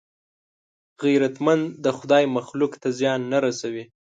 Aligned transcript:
غیرتمند 1.03 1.65
د 1.83 1.85
خدای 1.97 2.23
مخلوق 2.37 2.73
ته 2.81 2.87
زیان 2.99 3.21
نه 3.33 3.37
رسوي 3.45 3.85